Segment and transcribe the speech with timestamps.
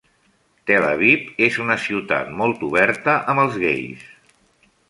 [0.69, 4.09] Tel Aviv és una ciutat molt oberta amb els gais.